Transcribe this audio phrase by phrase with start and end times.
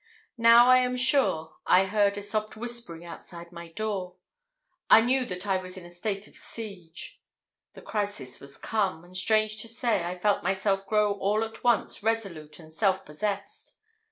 [0.39, 4.15] Now, I am sure, I heard a soft whispering outside my door.
[4.89, 7.21] I knew that I was in a state of siege!
[7.73, 12.01] The crisis was come, and strange to say, I felt myself grow all at once
[12.01, 13.77] resolute and self possessed.